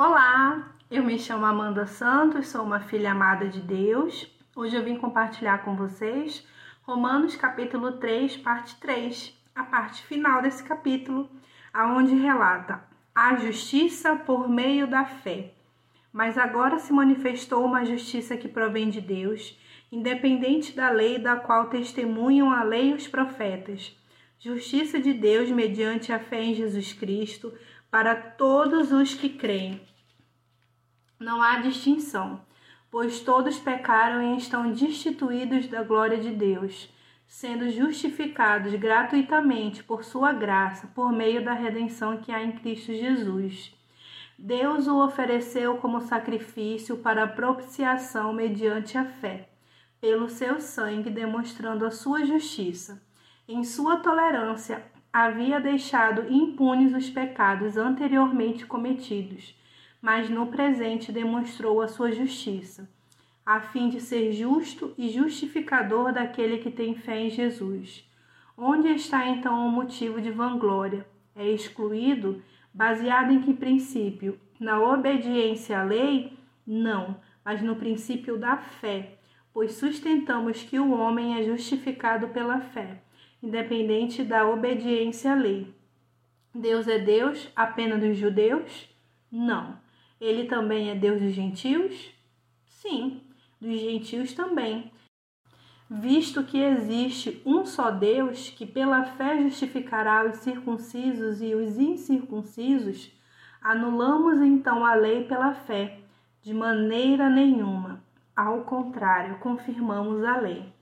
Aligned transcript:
Olá, 0.00 0.76
eu 0.88 1.02
me 1.02 1.18
chamo 1.18 1.44
Amanda 1.44 1.84
Santos, 1.84 2.46
sou 2.46 2.62
uma 2.62 2.78
filha 2.78 3.10
amada 3.10 3.48
de 3.48 3.60
Deus. 3.60 4.32
Hoje 4.54 4.76
eu 4.76 4.84
vim 4.84 4.96
compartilhar 4.96 5.64
com 5.64 5.74
vocês 5.74 6.46
Romanos 6.82 7.34
capítulo 7.34 7.90
3, 7.90 8.36
parte 8.36 8.76
3, 8.76 9.36
a 9.56 9.64
parte 9.64 10.06
final 10.06 10.40
desse 10.40 10.62
capítulo, 10.62 11.28
aonde 11.74 12.14
relata 12.14 12.80
a 13.12 13.34
justiça 13.38 14.14
por 14.14 14.48
meio 14.48 14.86
da 14.86 15.04
fé. 15.04 15.52
Mas 16.12 16.38
agora 16.38 16.78
se 16.78 16.92
manifestou 16.92 17.64
uma 17.64 17.84
justiça 17.84 18.36
que 18.36 18.46
provém 18.46 18.90
de 18.90 19.00
Deus, 19.00 19.58
independente 19.90 20.76
da 20.76 20.90
lei 20.90 21.18
da 21.18 21.34
qual 21.34 21.70
testemunham 21.70 22.52
a 22.52 22.62
lei 22.62 22.90
e 22.90 22.94
os 22.94 23.08
profetas. 23.08 23.98
Justiça 24.38 25.00
de 25.00 25.12
Deus 25.12 25.50
mediante 25.50 26.12
a 26.12 26.20
fé 26.20 26.40
em 26.40 26.54
Jesus 26.54 26.92
Cristo 26.92 27.52
para 27.90 28.14
todos 28.14 28.92
os 28.92 29.14
que 29.14 29.28
creem. 29.30 29.80
Não 31.18 31.42
há 31.42 31.58
distinção, 31.58 32.40
pois 32.90 33.20
todos 33.20 33.58
pecaram 33.58 34.22
e 34.34 34.36
estão 34.36 34.70
destituídos 34.72 35.66
da 35.68 35.82
glória 35.82 36.18
de 36.18 36.30
Deus, 36.30 36.92
sendo 37.26 37.70
justificados 37.70 38.74
gratuitamente 38.74 39.82
por 39.82 40.04
sua 40.04 40.32
graça, 40.32 40.86
por 40.94 41.12
meio 41.12 41.44
da 41.44 41.52
redenção 41.52 42.18
que 42.18 42.30
há 42.30 42.42
em 42.42 42.52
Cristo 42.52 42.92
Jesus. 42.92 43.74
Deus 44.38 44.86
o 44.86 45.04
ofereceu 45.04 45.78
como 45.78 46.00
sacrifício 46.00 46.98
para 46.98 47.26
propiciação 47.26 48.32
mediante 48.32 48.96
a 48.96 49.04
fé, 49.04 49.48
pelo 50.00 50.28
seu 50.28 50.60
sangue, 50.60 51.10
demonstrando 51.10 51.84
a 51.84 51.90
sua 51.90 52.24
justiça. 52.24 53.02
Em 53.48 53.64
sua 53.64 53.96
tolerância, 53.96 54.84
havia 55.26 55.58
deixado 55.58 56.32
impunes 56.32 56.94
os 56.94 57.10
pecados 57.10 57.76
anteriormente 57.76 58.64
cometidos, 58.64 59.52
mas 60.00 60.30
no 60.30 60.46
presente 60.46 61.10
demonstrou 61.10 61.80
a 61.80 61.88
sua 61.88 62.12
justiça, 62.12 62.88
a 63.44 63.58
fim 63.60 63.88
de 63.88 64.00
ser 64.00 64.30
justo 64.32 64.94
e 64.96 65.08
justificador 65.08 66.12
daquele 66.12 66.58
que 66.58 66.70
tem 66.70 66.94
fé 66.94 67.20
em 67.20 67.30
Jesus. 67.30 68.08
Onde 68.56 68.88
está 68.88 69.26
então 69.26 69.66
o 69.66 69.72
motivo 69.72 70.20
de 70.20 70.30
vanglória? 70.30 71.04
É 71.34 71.44
excluído 71.50 72.40
baseado 72.72 73.32
em 73.32 73.40
que 73.40 73.52
princípio? 73.52 74.38
Na 74.60 74.80
obediência 74.80 75.80
à 75.80 75.82
lei? 75.82 76.38
Não, 76.64 77.16
mas 77.44 77.60
no 77.60 77.74
princípio 77.74 78.38
da 78.38 78.56
fé, 78.56 79.18
pois 79.52 79.72
sustentamos 79.72 80.62
que 80.62 80.78
o 80.78 80.92
homem 80.92 81.40
é 81.40 81.42
justificado 81.42 82.28
pela 82.28 82.60
fé 82.60 83.02
independente 83.42 84.22
da 84.22 84.48
obediência 84.48 85.32
à 85.32 85.34
lei. 85.34 85.72
Deus 86.54 86.88
é 86.88 86.98
Deus 86.98 87.48
apenas 87.54 88.00
dos 88.00 88.16
judeus? 88.16 88.88
Não. 89.30 89.78
Ele 90.20 90.44
também 90.46 90.90
é 90.90 90.94
Deus 90.94 91.20
dos 91.20 91.32
gentios? 91.32 92.10
Sim, 92.64 93.20
dos 93.60 93.78
gentios 93.78 94.32
também. 94.32 94.90
Visto 95.90 96.42
que 96.44 96.58
existe 96.58 97.40
um 97.46 97.64
só 97.64 97.90
Deus 97.90 98.50
que 98.50 98.66
pela 98.66 99.04
fé 99.04 99.40
justificará 99.40 100.26
os 100.26 100.38
circuncisos 100.38 101.40
e 101.40 101.54
os 101.54 101.78
incircuncisos, 101.78 103.10
anulamos 103.62 104.40
então 104.42 104.84
a 104.84 104.94
lei 104.94 105.24
pela 105.24 105.54
fé? 105.54 106.00
De 106.42 106.52
maneira 106.52 107.30
nenhuma. 107.30 108.02
Ao 108.36 108.62
contrário, 108.62 109.38
confirmamos 109.38 110.22
a 110.24 110.36
lei. 110.36 110.72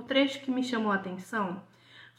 O 0.00 0.02
trecho 0.02 0.40
que 0.40 0.50
me 0.50 0.62
chamou 0.62 0.90
a 0.90 0.94
atenção 0.94 1.62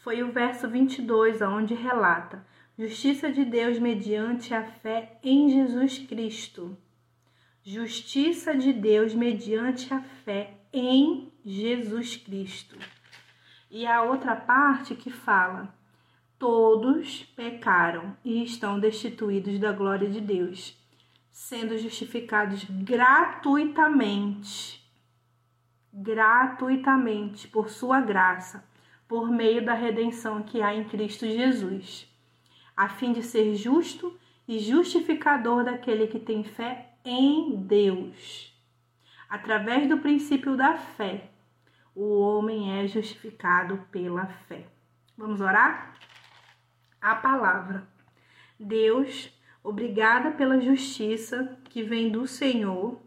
foi 0.04 0.22
o 0.22 0.32
verso 0.32 0.70
22, 0.70 1.42
onde 1.42 1.74
relata: 1.74 2.46
Justiça 2.78 3.32
de 3.32 3.44
Deus 3.44 3.80
mediante 3.80 4.54
a 4.54 4.64
fé 4.64 5.18
em 5.24 5.50
Jesus 5.50 5.98
Cristo. 5.98 6.78
Justiça 7.64 8.56
de 8.56 8.72
Deus 8.72 9.16
mediante 9.16 9.92
a 9.92 10.00
fé 10.00 10.60
em 10.72 11.34
Jesus 11.44 12.18
Cristo. 12.18 12.78
E 13.72 13.88
a 13.88 14.04
outra 14.04 14.36
parte 14.36 14.94
que 14.94 15.10
fala: 15.10 15.74
Todos 16.38 17.24
pecaram 17.36 18.16
e 18.24 18.44
estão 18.44 18.80
destituídos 18.80 19.58
da 19.58 19.72
glória 19.72 20.08
de 20.08 20.22
Deus, 20.22 20.78
sendo 21.32 21.76
justificados 21.80 22.64
gratuitamente 22.64 24.81
gratuitamente 25.94 27.48
por 27.48 27.70
sua 27.70 28.00
graça, 28.00 28.64
por 29.08 29.30
meio 29.30 29.64
da 29.66 29.74
redenção 29.74 30.42
que 30.42 30.62
há 30.62 30.74
em 30.74 30.86
Cristo 30.86 31.26
Jesus, 31.26 32.08
a 32.76 32.88
fim 32.88 33.12
de 33.12 33.22
ser 33.22 33.56
justo 33.56 34.18
e 34.48 34.60
justificador 34.60 35.64
daquele 35.64 36.08
que 36.08 36.20
tem 36.20 36.44
fé 36.44 36.94
em 37.04 37.58
Deus. 37.58 38.54
Através 39.30 39.88
do 39.88 39.98
princípio 39.98 40.56
da 40.56 40.76
fé, 40.76 41.30
o 41.96 42.20
homem 42.20 42.80
é 42.80 42.88
justificado 42.88 43.86
pela 43.92 44.28
fé. 44.28 44.66
Vamos 45.18 45.42
orar? 45.42 45.94
A 47.02 47.16
palavra. 47.16 47.88
Deus, 48.60 49.30
obrigada 49.64 50.32
pela 50.32 50.62
justiça 50.62 51.58
que 51.66 51.84
vem 51.84 52.10
do 52.10 52.28
Senhor 52.28 53.02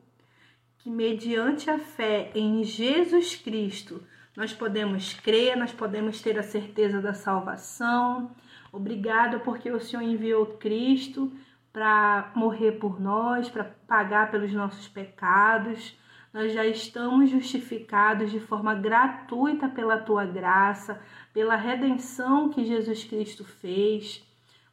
que 0.84 0.90
mediante 0.90 1.70
a 1.70 1.78
fé 1.78 2.30
em 2.34 2.62
Jesus 2.62 3.34
Cristo 3.34 4.02
nós 4.36 4.52
podemos 4.52 5.14
crer, 5.14 5.56
nós 5.56 5.72
podemos 5.72 6.20
ter 6.20 6.38
a 6.38 6.42
certeza 6.42 7.00
da 7.00 7.14
salvação. 7.14 8.32
Obrigado 8.70 9.40
porque 9.40 9.70
o 9.70 9.80
Senhor 9.80 10.02
enviou 10.02 10.44
Cristo 10.44 11.32
para 11.72 12.30
morrer 12.36 12.72
por 12.72 13.00
nós, 13.00 13.48
para 13.48 13.64
pagar 13.64 14.30
pelos 14.30 14.52
nossos 14.52 14.86
pecados. 14.86 15.96
Nós 16.34 16.52
já 16.52 16.66
estamos 16.66 17.30
justificados 17.30 18.30
de 18.30 18.38
forma 18.38 18.74
gratuita 18.74 19.70
pela 19.70 19.96
tua 19.96 20.26
graça, 20.26 21.00
pela 21.32 21.56
redenção 21.56 22.50
que 22.50 22.62
Jesus 22.62 23.04
Cristo 23.04 23.42
fez. 23.42 24.22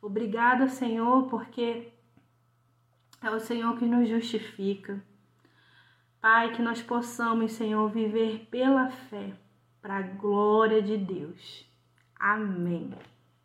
Obrigada, 0.02 0.68
Senhor, 0.68 1.30
porque 1.30 1.88
é 3.24 3.30
o 3.30 3.40
Senhor 3.40 3.78
que 3.78 3.86
nos 3.86 4.10
justifica. 4.10 5.02
Pai, 6.22 6.52
que 6.54 6.62
nós 6.62 6.84
possamos, 6.84 7.54
Senhor, 7.54 7.90
viver 7.90 8.48
pela 8.52 8.92
fé, 8.92 9.34
para 9.82 9.98
a 9.98 10.02
glória 10.04 10.80
de 10.80 10.96
Deus. 10.96 11.66
Amém. 12.16 12.92